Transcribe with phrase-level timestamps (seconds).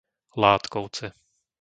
[0.33, 1.07] Látkovce